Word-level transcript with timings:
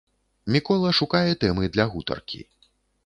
Мікола 0.53 0.93
шукае 0.99 1.31
тэмы 1.43 1.69
для 1.77 1.85
гутаркі. 1.93 2.41